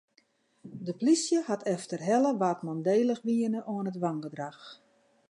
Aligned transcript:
De 0.87 0.93
polysje 0.99 1.39
hat 1.49 1.67
efterhelle 1.75 2.31
wa't 2.41 2.63
mandélich 2.67 3.21
wiene 3.27 3.59
oan 3.73 3.89
it 3.91 3.97
wangedrach. 4.03 4.63